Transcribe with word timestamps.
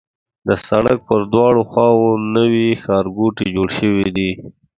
د 0.47 0.49
سړک 0.67 0.97
پر 1.07 1.21
دواړو 1.33 1.61
خواوو 1.71 2.09
نوي 2.35 2.67
ښارګوټي 2.83 3.47
جوړ 3.55 3.69
شوي 3.79 4.07
دي. 4.17 4.31